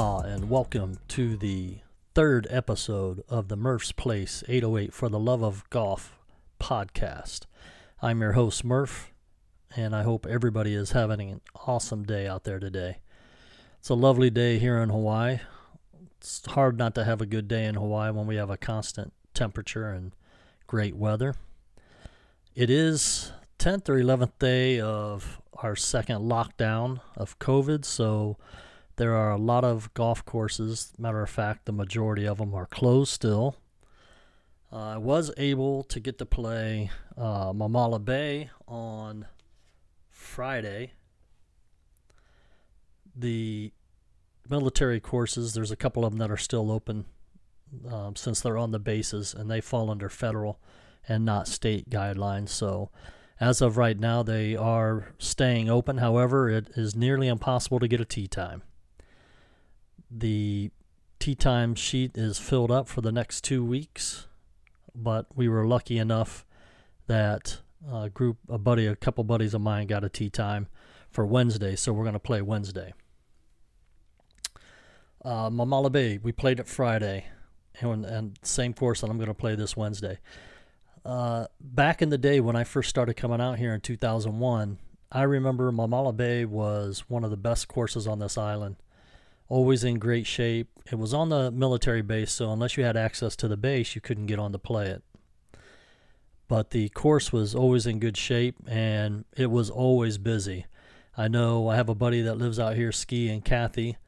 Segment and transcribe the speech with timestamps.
[0.00, 1.76] Aloha and welcome to the
[2.14, 6.18] third episode of the Murph's Place 808 for the Love of Golf
[6.58, 7.40] podcast.
[8.00, 9.12] I'm your host, Murph,
[9.76, 13.00] and I hope everybody is having an awesome day out there today.
[13.78, 15.40] It's a lovely day here in Hawaii.
[16.16, 19.12] It's hard not to have a good day in Hawaii when we have a constant
[19.34, 20.12] temperature and
[20.66, 21.34] great weather.
[22.54, 28.38] It is 10th or 11th day of our second lockdown of COVID, so
[29.00, 30.92] there are a lot of golf courses.
[30.98, 33.56] Matter of fact, the majority of them are closed still.
[34.70, 39.24] Uh, I was able to get to play uh, Mamala Bay on
[40.10, 40.92] Friday.
[43.16, 43.72] The
[44.50, 47.06] military courses, there's a couple of them that are still open
[47.90, 50.60] um, since they're on the bases and they fall under federal
[51.08, 52.50] and not state guidelines.
[52.50, 52.90] So,
[53.40, 55.96] as of right now, they are staying open.
[55.96, 58.62] However, it is nearly impossible to get a tee time
[60.10, 60.70] the
[61.18, 64.26] tee time sheet is filled up for the next two weeks,
[64.94, 66.44] but we were lucky enough
[67.06, 67.60] that
[67.90, 70.68] a group, a buddy, a couple buddies of mine got a tee time
[71.10, 72.92] for Wednesday, so we're going to play Wednesday.
[75.24, 77.26] Uh, Mamala Bay, we played it Friday,
[77.80, 80.18] and, and same course that I'm going to play this Wednesday.
[81.04, 84.78] Uh, back in the day when I first started coming out here in 2001,
[85.12, 88.76] I remember Mamala Bay was one of the best courses on this island
[89.50, 90.68] always in great shape.
[90.90, 94.00] It was on the military base, so unless you had access to the base, you
[94.00, 95.02] couldn't get on to play it.
[96.48, 100.66] But the course was always in good shape and it was always busy.
[101.16, 103.98] I know I have a buddy that lives out here skiing, Kathy.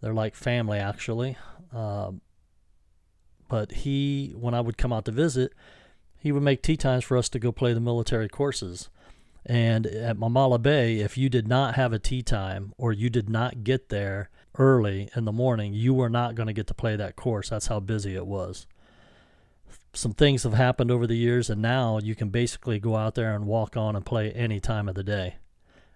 [0.00, 1.36] They're like family, actually.
[1.72, 2.22] Um,
[3.48, 5.52] but he, when I would come out to visit,
[6.18, 8.88] he would make tee times for us to go play the military courses.
[9.44, 13.30] And at Mamala Bay, if you did not have a tee time or you did
[13.30, 14.28] not get there
[14.58, 17.50] early in the morning, you were not going to get to play that course.
[17.50, 18.66] That's how busy it was.
[19.92, 23.34] Some things have happened over the years, and now you can basically go out there
[23.34, 25.36] and walk on and play any time of the day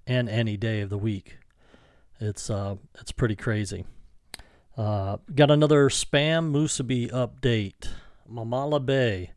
[0.07, 1.39] and any day of the week.
[2.19, 3.85] It's uh, it's pretty crazy.
[4.77, 7.89] Uh, got another spam musubi update.
[8.31, 9.33] Mamala Bay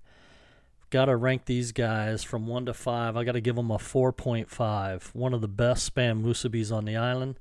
[0.90, 3.18] got to rank these guys from 1 to 5.
[3.18, 5.16] I got to give them a 4.5.
[5.16, 7.40] One of the best spam musubis on the island.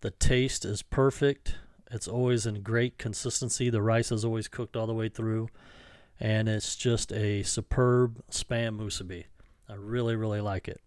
[0.00, 1.56] The taste is perfect.
[1.90, 3.70] It's always in great consistency.
[3.70, 5.48] The rice is always cooked all the way through.
[6.20, 9.24] And it's just a superb spam musubi.
[9.68, 10.80] I really, really like it.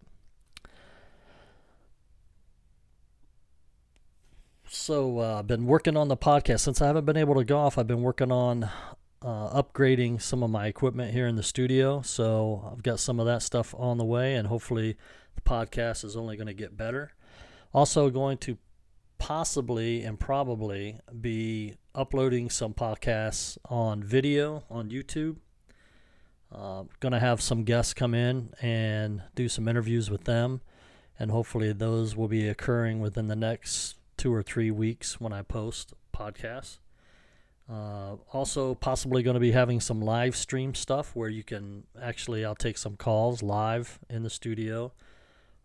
[4.73, 6.61] So uh, I've been working on the podcast.
[6.61, 8.69] Since I haven't been able to golf, I've been working on
[9.22, 12.01] uh, upgrading some of my equipment here in the studio.
[12.01, 14.95] So I've got some of that stuff on the way, and hopefully
[15.35, 17.11] the podcast is only going to get better.
[17.73, 18.57] Also, going to
[19.22, 25.38] possibly and probably be uploading some podcasts on video on YouTube.
[26.52, 30.59] Uh, to have some guests come in and do some interviews with them,
[31.20, 35.44] and hopefully those will be occurring within the next two or three weeks when I
[35.44, 36.80] post podcasts.
[37.72, 42.44] Uh, also, possibly going to be having some live stream stuff where you can actually,
[42.44, 44.94] I'll take some calls live in the studio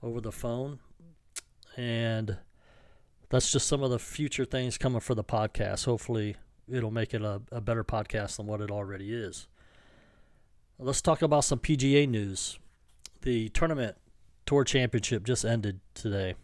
[0.03, 0.79] over the phone.
[1.75, 2.37] And
[3.29, 5.85] that's just some of the future things coming for the podcast.
[5.85, 6.37] Hopefully,
[6.69, 9.49] it'll make it a, a better podcast than what it already is.
[10.79, 12.59] Let's talk about some PGA news.
[13.23, 13.97] The tournament
[14.45, 16.35] tour championship just ended today.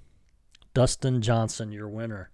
[0.75, 2.31] Dustin Johnson, your winner.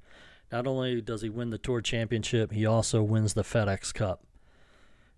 [0.51, 4.25] Not only does he win the Tour Championship, he also wins the FedEx Cup.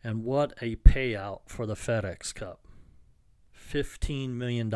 [0.03, 2.61] And what a payout for the FedEx Cup
[3.55, 4.71] $15 million.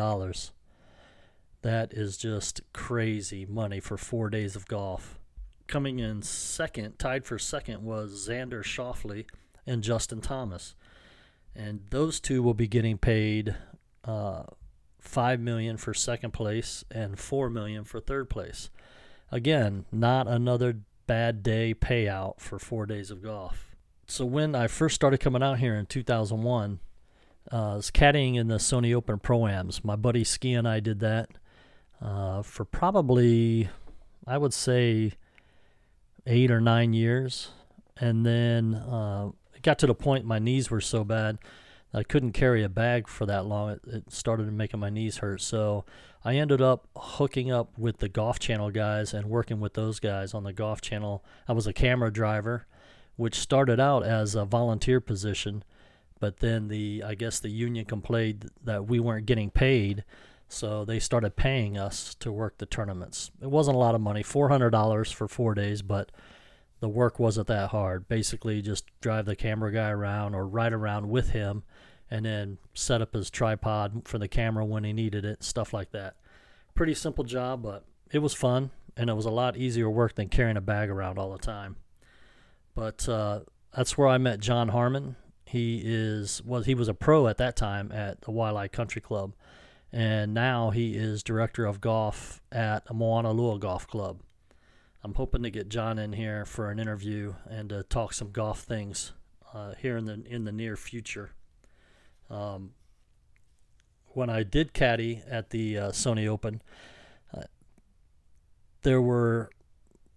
[1.65, 5.17] That is just crazy money for four days of golf.
[5.65, 9.25] Coming in second, tied for second, was Xander Schauffele
[9.65, 10.75] and Justin Thomas.
[11.55, 13.55] And those two will be getting paid
[14.03, 14.43] uh,
[14.99, 18.69] five million for second place and four million for third place.
[19.31, 23.75] Again, not another bad day payout for four days of golf.
[24.05, 26.79] So when I first started coming out here in 2001,
[27.51, 29.83] uh, I was caddying in the Sony Open Pro-Ams.
[29.83, 31.31] My buddy Ski and I did that
[32.01, 33.69] uh, for probably,
[34.27, 35.13] I would say,
[36.25, 37.49] eight or nine years.
[37.97, 41.39] And then uh, it got to the point my knees were so bad
[41.95, 43.71] I couldn't carry a bag for that long.
[43.71, 45.41] It, it started making my knees hurt.
[45.41, 45.85] So
[46.25, 50.33] I ended up hooking up with the Golf Channel guys and working with those guys
[50.33, 51.23] on the Golf Channel.
[51.47, 52.67] I was a camera driver,
[53.15, 55.63] which started out as a volunteer position,
[56.19, 60.03] but then the I guess the union complained that we weren't getting paid,
[60.55, 63.31] so they started paying us to work the tournaments.
[63.41, 66.11] It wasn't a lot of money, four hundred dollars for four days, but
[66.79, 68.07] the work wasn't that hard.
[68.07, 71.63] Basically, just drive the camera guy around or ride around with him
[72.09, 75.91] and then set up his tripod for the camera when he needed it, stuff like
[75.91, 76.15] that.
[76.75, 80.29] Pretty simple job, but it was fun and it was a lot easier work than
[80.29, 81.75] carrying a bag around all the time.
[82.75, 83.41] But uh,
[83.75, 85.15] that's where I met John Harmon.
[85.45, 89.33] He is was he was a pro at that time at the Waialae Country Club,
[89.95, 94.19] and now he is director of golf at Moanalua Golf Club.
[95.01, 98.59] I'm hoping to get John in here for an interview and to talk some golf
[98.59, 99.13] things
[99.53, 101.31] uh, here in the in the near future.
[102.29, 102.71] Um,
[104.07, 106.61] when I did caddy at the uh, Sony Open,
[107.33, 107.43] uh,
[108.81, 109.49] there were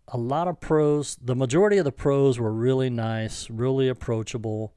[0.08, 1.16] a lot of pros.
[1.22, 4.75] The majority of the pros were really nice, really approachable.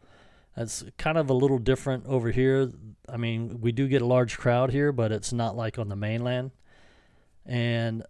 [0.58, 2.72] It's kind of a little different over here.
[3.08, 5.96] I mean, we do get a large crowd here, but it's not like on the
[5.96, 6.52] mainland.
[7.46, 8.04] And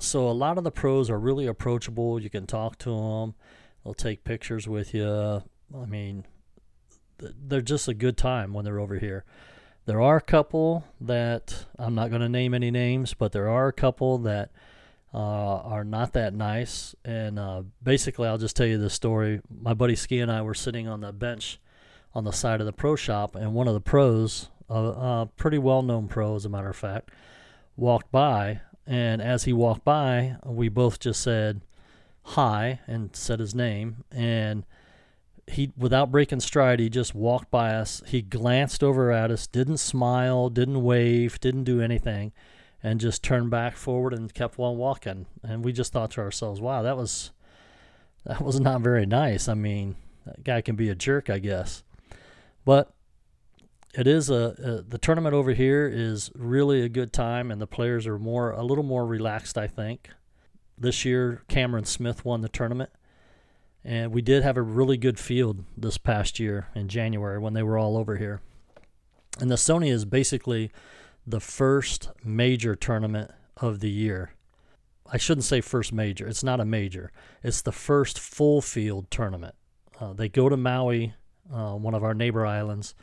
[0.00, 2.18] so a lot of the pros are really approachable.
[2.18, 3.34] You can talk to them.
[3.84, 5.42] They'll take pictures with you.
[5.74, 6.24] I mean,
[7.18, 9.24] they're just a good time when they're over here.
[9.84, 13.68] There are a couple that I'm not going to name any names, but there are
[13.68, 14.50] a couple that
[15.14, 16.94] uh, are not that nice.
[17.04, 19.40] And uh, basically, I'll just tell you the story.
[19.62, 21.58] My buddy Ski and I were sitting on the bench
[22.14, 25.58] on the side of the pro shop, and one of the pros, a uh, pretty
[25.58, 27.10] well known pro, as a matter of fact,
[27.76, 31.60] walked by and as he walked by, we both just said
[32.24, 34.04] hi and said his name.
[34.10, 34.64] And
[35.46, 38.02] he, without breaking stride, he just walked by us.
[38.06, 42.32] He glanced over at us, didn't smile, didn't wave, didn't do anything,
[42.82, 45.26] and just turned back forward and kept on walking.
[45.42, 47.30] And we just thought to ourselves, wow, that was
[48.24, 49.48] that was not very nice.
[49.48, 49.96] I mean,
[50.26, 51.82] that guy can be a jerk, I guess.
[52.64, 52.92] But
[53.94, 57.66] it is a, a, the tournament over here is really a good time and the
[57.66, 60.08] players are more a little more relaxed i think
[60.78, 62.90] this year cameron smith won the tournament
[63.84, 67.62] and we did have a really good field this past year in january when they
[67.62, 68.40] were all over here
[69.40, 70.70] and the sony is basically
[71.26, 74.32] the first major tournament of the year
[75.10, 79.54] i shouldn't say first major it's not a major it's the first full field tournament
[80.00, 81.14] uh, they go to maui
[81.52, 82.94] uh, one of our neighbor islands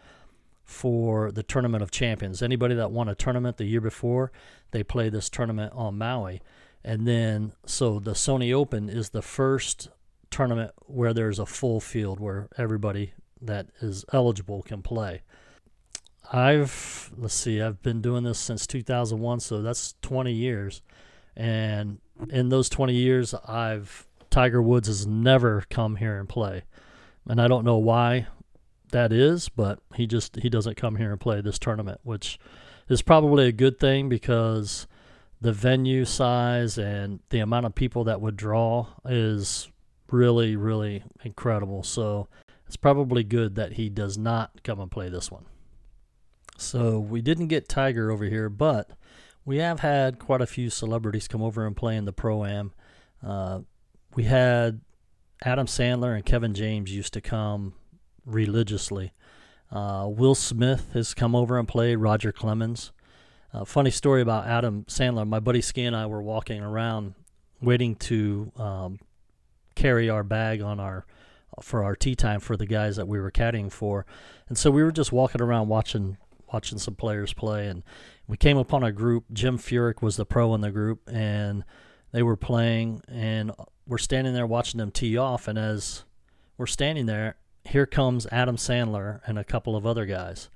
[0.70, 2.44] for the Tournament of Champions.
[2.44, 4.32] Anybody that won a tournament the year before,
[4.70, 6.42] they play this tournament on Maui.
[6.84, 9.90] And then, so the Sony Open is the first
[10.30, 15.24] tournament where there's a full field where everybody that is eligible can play.
[16.32, 20.82] I've, let's see, I've been doing this since 2001, so that's 20 years.
[21.36, 22.00] And
[22.30, 26.64] in those 20 years, I've, Tiger Woods has never come here and play.
[27.28, 28.28] And I don't know why
[28.92, 32.40] that is, but he just he doesn't come here and play this tournament, which
[32.88, 34.88] is probably a good thing because
[35.42, 39.70] the venue size and the amount of people that would draw is
[40.12, 41.84] really really incredible.
[41.84, 42.28] So
[42.66, 45.46] it's probably good that he does not come and play this one.
[46.60, 48.92] So we didn't get Tiger over here, but
[49.46, 52.74] we have had quite a few celebrities come over and play in the pro am.
[53.26, 53.62] Uh,
[54.16, 54.82] we had
[55.44, 57.74] Adam Sandler and Kevin James used to come
[58.26, 59.14] religiously.
[59.72, 62.92] Uh, Will Smith has come over and played Roger Clemens.
[63.54, 65.28] Uh, funny story about Adam Sandler.
[65.28, 67.16] My buddy Ski and I were walking around
[67.62, 69.00] waiting to um,
[69.76, 71.06] carry our bag on our
[71.62, 74.06] for our tee time for the guys that we were caddying for,
[74.48, 76.18] and so we were just walking around watching
[76.52, 77.84] watching some players play, and
[78.28, 79.26] we came upon a group.
[79.34, 81.64] Jim Furyk was the pro in the group, and
[82.12, 83.52] they were playing, and
[83.88, 86.04] we're standing there watching them tee off, and as
[86.58, 90.50] we're standing there, here comes Adam Sandler and a couple of other guys.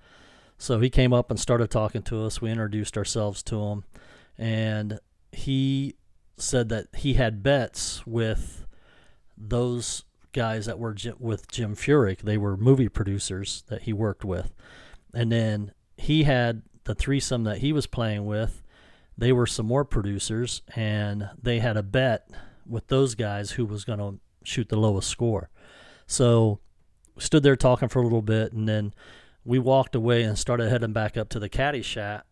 [0.57, 2.41] So he came up and started talking to us.
[2.41, 3.83] We introduced ourselves to him,
[4.37, 4.99] and
[5.31, 5.95] he
[6.37, 8.65] said that he had bets with
[9.37, 12.19] those guys that were with Jim Furyk.
[12.19, 14.53] They were movie producers that he worked with,
[15.13, 18.61] and then he had the threesome that he was playing with.
[19.17, 22.29] They were some more producers, and they had a bet
[22.67, 25.49] with those guys who was going to shoot the lowest score.
[26.07, 26.59] So
[27.17, 28.93] stood there talking for a little bit, and then
[29.45, 32.25] we walked away and started heading back up to the caddy shack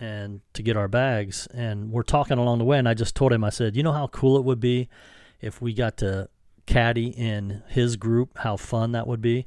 [0.00, 1.48] and to get our bags.
[1.52, 3.92] And we're talking along the way, and I just told him, I said, you know
[3.92, 4.88] how cool it would be
[5.40, 6.28] if we got to
[6.66, 9.46] caddy in his group, how fun that would be.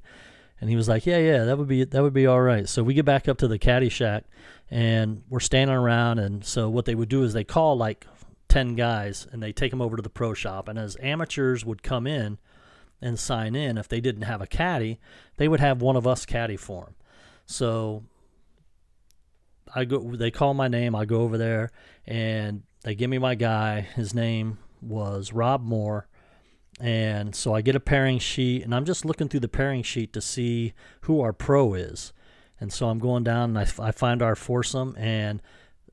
[0.62, 2.84] And he was like, "Yeah, yeah, that would be that would be all right." So
[2.84, 4.26] we get back up to the caddy shack,
[4.70, 6.20] and we're standing around.
[6.20, 8.06] And so what they would do is they call like
[8.48, 10.68] ten guys, and they take them over to the pro shop.
[10.68, 12.38] And as amateurs would come in,
[13.02, 15.00] and sign in, if they didn't have a caddy,
[15.38, 16.96] they would have one of us caddy for them.
[17.48, 18.04] So
[19.74, 20.16] I go.
[20.16, 20.96] They call my name.
[20.96, 21.72] I go over there,
[22.06, 23.82] and they give me my guy.
[23.82, 26.08] His name was Rob Moore,
[26.82, 30.14] And so I get a pairing sheet, and I'm just looking through the pairing sheet
[30.14, 32.12] to see who our pro is.
[32.60, 35.44] And so I'm going down, and I, I find our foursome, and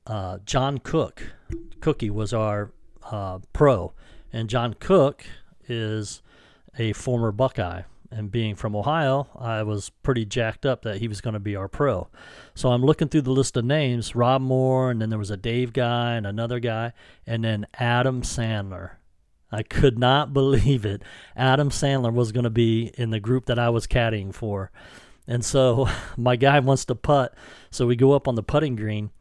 [0.07, 1.23] uh, John Cook,
[1.79, 2.71] Cookie was our
[3.11, 3.93] uh, pro,
[4.33, 5.25] and John Cook
[5.67, 6.23] is
[6.77, 7.83] a former Buckeye.
[8.11, 11.55] And being from Ohio, I was pretty jacked up that he was going to be
[11.55, 12.07] our pro.
[12.55, 15.37] So I'm looking through the list of names Rob Moore, and then there was a
[15.37, 16.93] Dave guy, and another guy,
[17.27, 18.98] and then Adam Sandler.
[19.51, 21.01] I could not believe it.
[21.35, 24.71] Adam Sandler was going to be in the group that I was caddying for.
[25.27, 25.87] And so
[26.17, 27.33] my guy wants to putt.
[27.71, 29.11] So we go up on the putting green,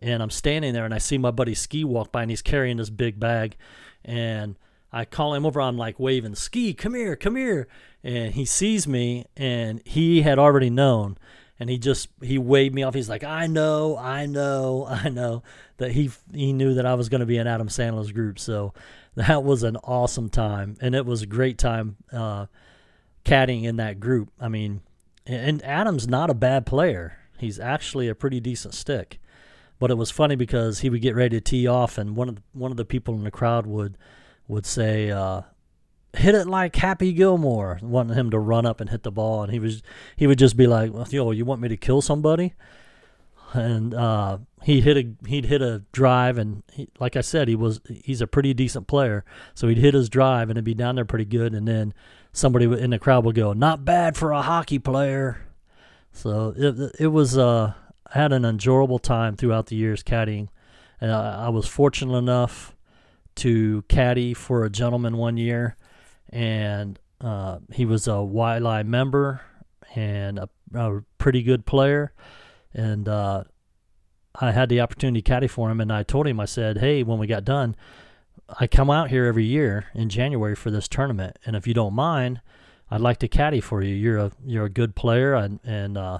[0.00, 2.78] and I'm standing there, and I see my buddy Ski walk by, and he's carrying
[2.78, 3.56] this big bag.
[4.04, 4.56] And
[4.92, 5.60] I call him over.
[5.60, 7.68] I'm like waving, Ski, come here, come here.
[8.02, 11.18] And he sees me, and he had already known.
[11.60, 12.94] And he just he waved me off.
[12.94, 15.42] He's like, I know, I know, I know
[15.78, 18.38] that he he knew that I was going to be in Adam Sandler's group.
[18.38, 18.74] So
[19.14, 22.46] that was an awesome time, and it was a great time uh,
[23.24, 24.30] caddying in that group.
[24.40, 24.82] I mean,
[25.26, 27.18] and Adam's not a bad player.
[27.38, 29.20] He's actually a pretty decent stick.
[29.80, 32.34] But it was funny because he would get ready to tee off, and one of
[32.36, 33.96] the, one of the people in the crowd would
[34.48, 35.42] would say, uh,
[36.14, 39.52] "Hit it like Happy Gilmore," wanting him to run up and hit the ball, and
[39.52, 39.82] he was
[40.16, 42.54] he would just be like, "Yo, you want me to kill somebody?"
[43.54, 47.56] And uh, he hit a he'd hit a drive, and he, like I said, he
[47.56, 49.24] was he's a pretty decent player,
[49.54, 51.94] so he'd hit his drive and it'd be down there pretty good, and then
[52.32, 55.38] somebody in the crowd would go, "Not bad for a hockey player."
[56.12, 57.74] So it it was uh,
[58.12, 60.48] I had an enjoyable time throughout the years caddying,
[61.00, 62.74] and I, I was fortunate enough
[63.36, 65.76] to caddy for a gentleman one year,
[66.30, 69.40] and uh, he was a Waialae member
[69.94, 72.12] and a, a, pretty good player,
[72.72, 73.44] and uh,
[74.34, 77.02] I had the opportunity to caddy for him, and I told him I said, "Hey,
[77.02, 77.76] when we got done."
[78.58, 81.92] I come out here every year in January for this tournament, and if you don't
[81.92, 82.40] mind,
[82.90, 83.94] I'd like to caddy for you.
[83.94, 86.18] You're a you're a good player, and and uh,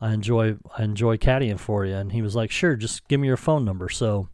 [0.00, 1.94] I enjoy I enjoy caddying for you.
[1.94, 3.88] And he was like, sure, just give me your phone number.
[3.88, 4.28] So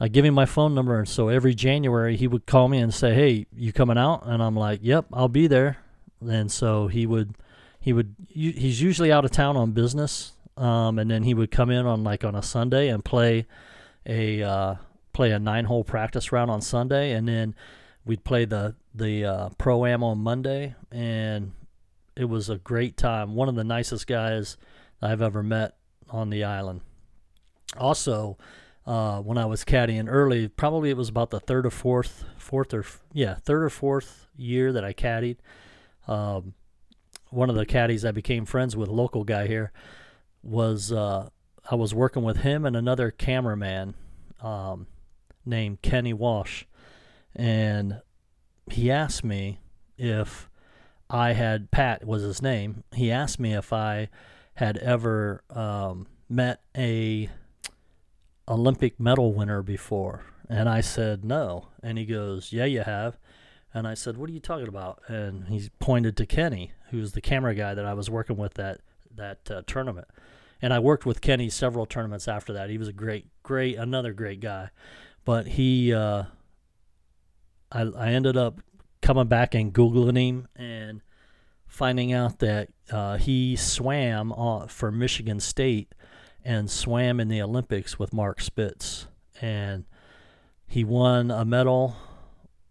[0.00, 2.92] I give him my phone number, and so every January he would call me and
[2.92, 4.26] say, hey, you coming out?
[4.26, 5.78] And I'm like, yep, I'll be there.
[6.20, 7.36] And so he would
[7.80, 11.70] he would he's usually out of town on business, um, and then he would come
[11.70, 13.46] in on like on a Sunday and play
[14.06, 14.74] a uh,
[15.12, 17.54] play a nine hole practice round on Sunday, and then
[18.04, 21.52] we'd play the the uh, pro am on Monday, and
[22.16, 23.34] it was a great time.
[23.34, 24.56] One of the nicest guys
[25.02, 25.76] I've ever met
[26.10, 26.80] on the island.
[27.76, 28.38] Also,
[28.86, 32.74] uh, when I was caddying early, probably it was about the third or fourth, fourth
[32.74, 35.38] or yeah, third or fourth year that I caddied.
[36.06, 36.54] Um,
[37.30, 39.72] one of the caddies I became friends with, local guy here,
[40.42, 41.30] was uh,
[41.70, 43.94] I was working with him and another cameraman
[44.40, 44.86] um,
[45.46, 46.64] named Kenny Walsh,
[47.34, 48.02] and
[48.70, 49.60] he asked me
[49.96, 50.50] if
[51.08, 52.84] I had Pat was his name.
[52.92, 54.10] He asked me if I
[54.54, 57.30] had ever um, met a
[58.48, 61.68] Olympic medal winner before, and I said no.
[61.82, 63.18] And he goes, "Yeah, you have."
[63.72, 67.20] And I said, "What are you talking about?" And he pointed to Kenny, who's the
[67.20, 68.80] camera guy that I was working with that
[69.16, 70.08] that uh, tournament.
[70.62, 72.70] And I worked with Kenny several tournaments after that.
[72.70, 74.70] He was a great, great, another great guy.
[75.24, 76.24] But he, uh,
[77.70, 78.60] I, I ended up
[79.02, 81.02] coming back and googling him and
[81.66, 84.32] finding out that uh, he swam
[84.68, 85.94] for Michigan State
[86.44, 89.06] and swam in the Olympics with Mark Spitz,
[89.40, 89.84] and
[90.66, 91.96] he won a medal,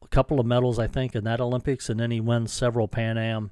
[0.04, 3.18] a couple of medals I think in that Olympics, and then he won several Pan
[3.18, 3.52] Am,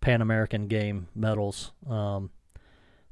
[0.00, 1.72] Pan American Game medals.
[1.88, 2.30] Um,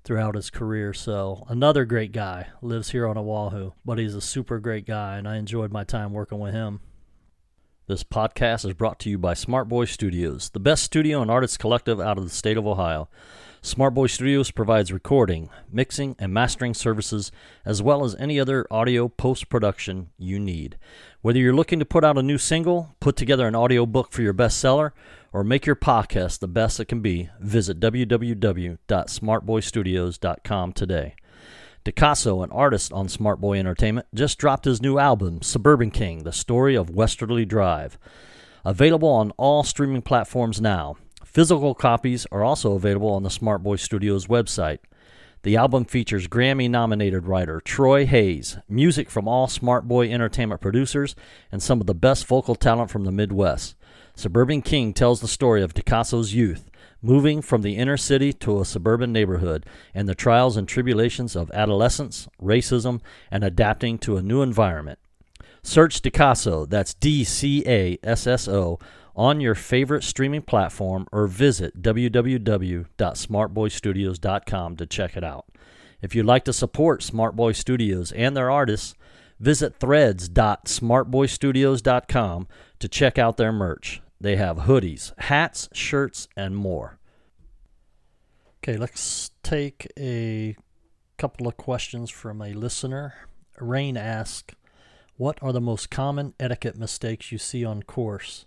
[0.05, 0.93] throughout his career.
[0.93, 5.29] So another great guy lives here on Oahu, but he's a super great guy, and
[5.29, 6.81] I enjoyed my time working with him.
[7.91, 11.59] This podcast is brought to you by Smart Boy Studios, the best studio and artist
[11.59, 13.09] collective out of the state of Ohio.
[13.63, 17.33] Smart Boy Studios provides recording, mixing, and mastering services,
[17.65, 20.79] as well as any other audio post production you need.
[21.21, 24.23] Whether you're looking to put out a new single, put together an audio book for
[24.23, 24.93] your bestseller,
[25.33, 31.17] or make your podcast the best it can be, visit www.smartboystudios.com today.
[31.85, 36.33] DeCasso, an artist on Smart Boy Entertainment, just dropped his new album, Suburban King The
[36.33, 37.99] Story of Westerly Drive.
[38.67, 40.97] Available on all streaming platforms now.
[41.25, 44.81] Physical copies are also available on the Smart Boy Studios website.
[45.43, 51.17] The album features Grammy nominated writer Troy Hayes, music from all Smart Boy Entertainment producers,
[51.51, 53.75] and some of the best vocal talent from the Midwest.
[54.15, 56.70] Suburban King tells the story of DeCasso's youth,
[57.03, 61.51] moving from the inner city to a suburban neighborhood, and the trials and tribulations of
[61.53, 64.99] adolescence, racism, and adapting to a new environment.
[65.63, 68.79] Search Dcasso, that's D C A S S O,
[69.15, 75.47] on your favorite streaming platform or visit www.smartboystudios.com to check it out.
[76.01, 78.95] If you'd like to support Smart Boy Studios and their artists,
[79.39, 84.01] visit threads.smartboystudios.com to check out their merch.
[84.21, 86.99] They have hoodies, hats, shirts, and more.
[88.59, 90.55] Okay, let's take a
[91.17, 93.15] couple of questions from a listener.
[93.59, 94.55] Rain asks,
[95.17, 98.45] What are the most common etiquette mistakes you see on course?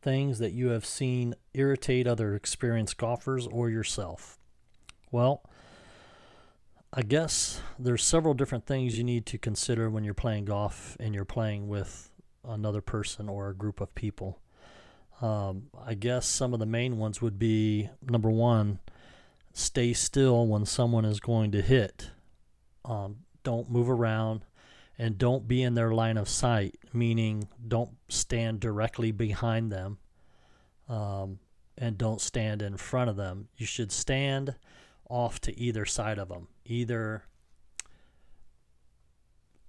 [0.00, 4.40] Things that you have seen irritate other experienced golfers or yourself?
[5.12, 5.44] Well,
[6.92, 11.14] I guess there's several different things you need to consider when you're playing golf and
[11.14, 12.10] you're playing with
[12.44, 14.40] another person or a group of people.
[15.22, 18.80] Um, I guess some of the main ones would be number one,
[19.52, 22.10] stay still when someone is going to hit.
[22.84, 24.44] Um, don't move around
[24.98, 29.98] and don't be in their line of sight, meaning don't stand directly behind them
[30.88, 31.38] um,
[31.78, 33.48] and don't stand in front of them.
[33.56, 34.56] You should stand
[35.08, 37.24] off to either side of them, either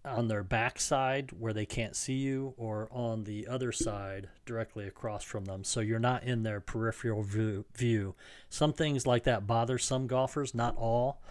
[0.05, 5.23] on their backside where they can't see you or on the other side directly across
[5.23, 5.63] from them.
[5.63, 8.15] So you're not in their peripheral view,
[8.49, 11.21] some things like that bother some golfers not all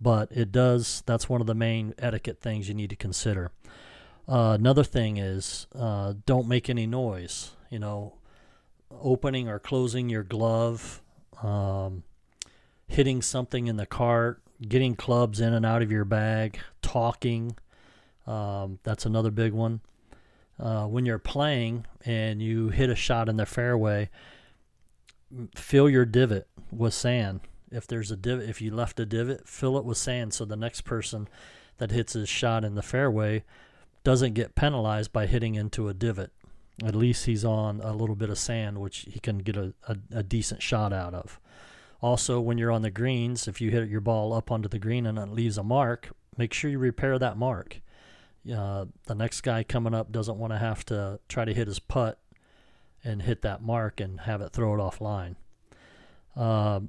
[0.00, 3.50] but it does that's one of the main etiquette things you need to consider.
[4.28, 8.14] Uh, another thing is uh, don't make any noise you know
[8.90, 11.02] opening or closing your glove
[11.42, 12.02] um,
[12.86, 17.56] hitting something in the cart getting clubs in and out of your bag talking
[18.26, 19.80] um, that's another big one.
[20.58, 24.08] Uh, when you're playing and you hit a shot in the fairway,
[25.54, 27.40] fill your divot with sand.
[27.70, 30.56] If there's a divot, if you left a divot, fill it with sand so the
[30.56, 31.28] next person
[31.78, 33.42] that hits his shot in the fairway
[34.04, 36.30] doesn't get penalized by hitting into a divot.
[36.84, 39.96] At least he's on a little bit of sand, which he can get a, a,
[40.12, 41.40] a decent shot out of.
[42.00, 45.06] Also, when you're on the greens, if you hit your ball up onto the green
[45.06, 47.80] and it leaves a mark, make sure you repair that mark
[48.52, 51.78] uh, the next guy coming up doesn't want to have to try to hit his
[51.78, 52.18] putt
[53.02, 55.36] and hit that mark and have it throw it offline.
[56.36, 56.80] Uh,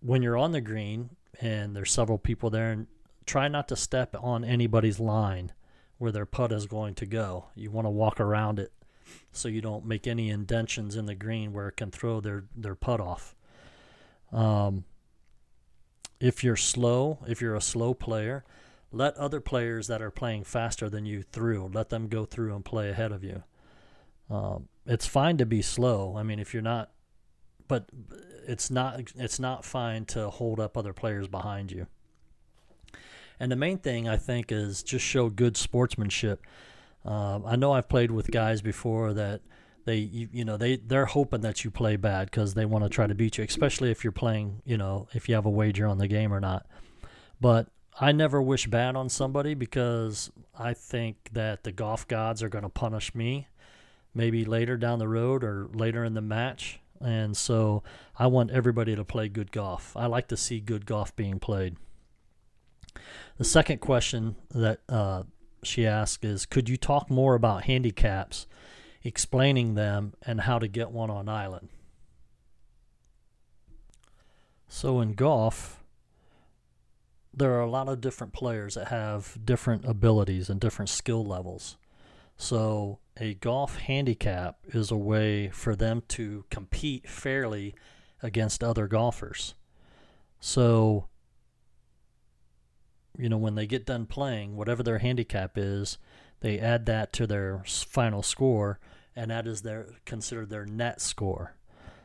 [0.00, 2.86] when you're on the green and there's several people there, and
[3.26, 5.52] try not to step on anybody's line
[5.98, 7.46] where their putt is going to go.
[7.54, 8.72] You want to walk around it
[9.32, 12.74] so you don't make any indentions in the green where it can throw their, their
[12.74, 13.34] putt off.
[14.32, 14.84] Um,
[16.20, 18.44] if you're slow, if you're a slow player,
[18.94, 21.70] let other players that are playing faster than you through.
[21.72, 23.42] Let them go through and play ahead of you.
[24.30, 26.16] Um, it's fine to be slow.
[26.16, 26.90] I mean, if you're not,
[27.68, 27.88] but
[28.46, 29.12] it's not.
[29.16, 31.86] It's not fine to hold up other players behind you.
[33.40, 36.46] And the main thing I think is just show good sportsmanship.
[37.04, 39.42] Um, I know I've played with guys before that
[39.84, 42.90] they you, you know they they're hoping that you play bad because they want to
[42.90, 45.86] try to beat you, especially if you're playing you know if you have a wager
[45.86, 46.66] on the game or not.
[47.40, 47.68] But
[48.00, 52.64] I never wish bad on somebody because I think that the golf gods are going
[52.64, 53.48] to punish me
[54.14, 56.80] maybe later down the road or later in the match.
[57.00, 57.82] And so
[58.16, 59.96] I want everybody to play good golf.
[59.96, 61.76] I like to see good golf being played.
[63.36, 65.24] The second question that uh,
[65.62, 68.46] she asked is Could you talk more about handicaps,
[69.02, 71.68] explaining them, and how to get one on island?
[74.68, 75.83] So in golf,
[77.36, 81.76] there are a lot of different players that have different abilities and different skill levels.
[82.36, 87.74] So, a golf handicap is a way for them to compete fairly
[88.22, 89.54] against other golfers.
[90.40, 91.08] So,
[93.16, 95.98] you know, when they get done playing, whatever their handicap is,
[96.40, 98.80] they add that to their final score,
[99.14, 101.56] and that is their considered their net score.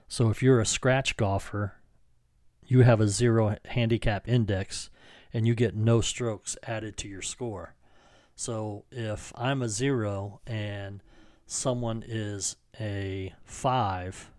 [0.08, 1.76] So, if you're a scratch golfer,
[2.66, 4.92] you have a zero handicap index
[5.34, 7.76] and you get no strokes added to your score.
[8.36, 11.04] So if I'm a zero and
[11.46, 14.32] someone is a five,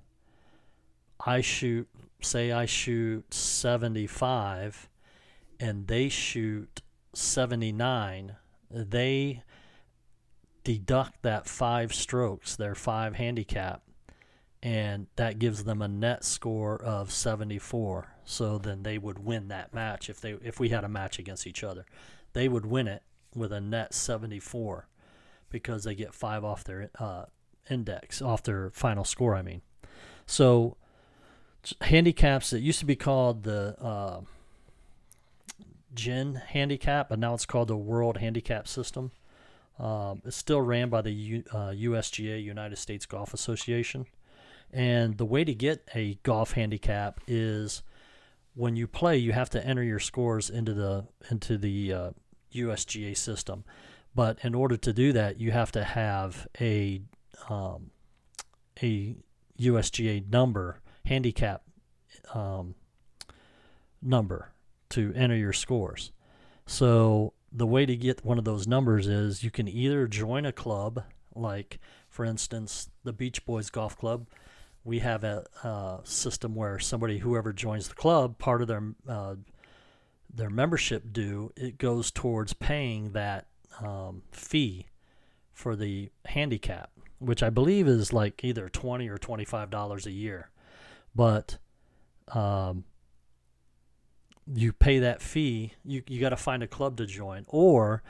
[1.25, 1.89] I shoot,
[2.21, 4.89] say I shoot 75
[5.59, 6.81] and they shoot
[7.15, 8.37] 79,
[8.71, 9.43] they
[10.65, 13.83] deduct that five strokes, their five handicap,
[14.63, 19.75] and that gives them a net score of 74 so then they would win that
[19.75, 21.85] match if they if we had a match against each other.
[22.33, 23.03] They would win it
[23.35, 24.87] with a net 74
[25.51, 27.25] because they get five off their uh,
[27.69, 29.63] index off their final score i mean.
[30.27, 30.77] So
[31.81, 34.21] handicaps that used to be called the uh,
[35.95, 39.11] GHIN handicap but now it's called the world handicap system.
[39.77, 44.07] Um, it's still ran by the U, uh, USGA, United States Golf Association.
[44.73, 47.83] And the way to get a golf handicap is
[48.55, 52.11] when you play, you have to enter your scores into the into the uh,
[52.55, 53.65] USGA system.
[54.15, 57.03] But in order to do that, you have to have a
[57.49, 57.91] um,
[58.83, 59.17] a
[59.59, 61.63] USGA number handicap
[62.35, 62.75] um,
[64.03, 64.53] number
[64.91, 66.13] to enter your scores.
[66.67, 70.53] So the way to get one of those numbers is you can either join a
[70.53, 74.27] club, like for instance the Beach Boys Golf Club.
[74.85, 79.35] We have a, a system where somebody, whoever joins the club, part of their uh,
[80.33, 83.47] their membership due, it goes towards paying that
[83.81, 84.87] um, fee
[85.53, 90.13] for the handicap, which I believe is like either twenty or twenty five dollars a
[90.13, 90.51] year.
[91.15, 91.59] But
[92.33, 92.85] um,
[94.47, 95.75] you pay that fee.
[95.85, 98.03] You you got to find a club to join, or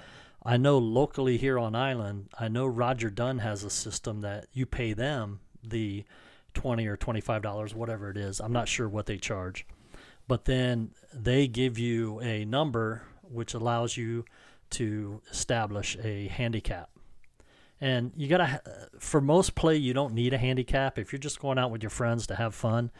[0.42, 4.66] I know locally here on island, I know Roger Dunn has a system that you
[4.66, 6.04] pay them the
[6.54, 8.40] twenty or twenty five dollars, whatever it is.
[8.40, 9.66] I'm not sure what they charge,
[10.28, 14.24] but then they give you a number which allows you
[14.70, 16.90] to establish a handicap.
[17.80, 18.60] And you gotta,
[18.98, 20.98] for most play, you don't need a handicap.
[20.98, 22.90] If you're just going out with your friends to have fun,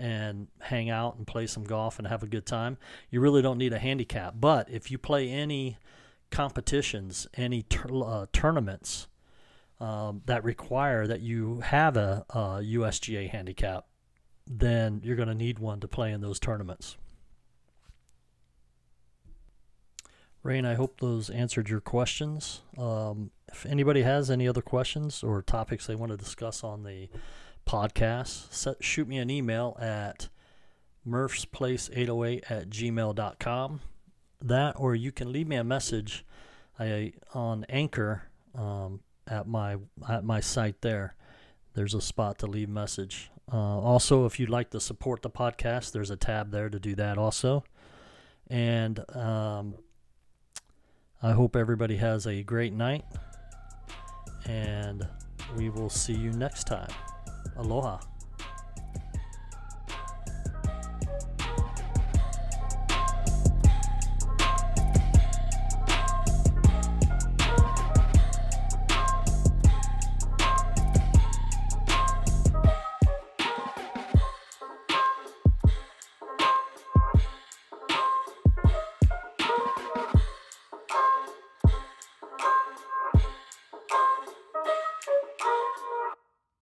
[0.00, 2.78] and hang out and play some golf and have a good time,
[3.10, 4.34] you really don't need a handicap.
[4.40, 5.76] But if you play any
[6.30, 9.08] competitions, any uh, tournaments
[9.80, 13.86] um, that require that you have a, a USGA handicap,
[14.46, 16.96] then you're going to need one to play in those tournaments.
[20.42, 22.62] Rain, I hope those answered your questions.
[22.78, 27.08] Um, if anybody has any other questions or topics they want to discuss on the
[27.66, 30.28] podcast, set, shoot me an email at
[31.06, 33.80] murphsplace808 at gmail.com.
[34.42, 36.24] That, or you can leave me a message
[36.78, 38.22] I, on Anchor
[38.54, 39.76] um, at my
[40.08, 41.14] at my site there.
[41.74, 43.30] There's a spot to leave message.
[43.52, 46.94] Uh, also, if you'd like to support the podcast, there's a tab there to do
[46.96, 47.64] that also.
[48.48, 49.74] And um,
[51.22, 53.04] I hope everybody has a great night.
[54.46, 55.06] And
[55.56, 56.90] we will see you next time.
[57.56, 58.00] Aloha.